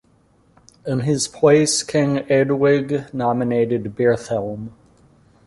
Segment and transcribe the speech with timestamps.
[0.83, 4.69] In his place King Eadwig nominated Byrhthelm.